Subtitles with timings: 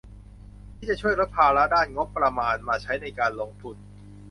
[0.75, 3.75] ที่จะช่วยลดภาระด้านงบประมาณมาใช้ในการลงทุน